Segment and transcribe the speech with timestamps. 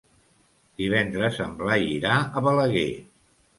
[0.83, 2.89] Divendres en Blai irà a Balaguer.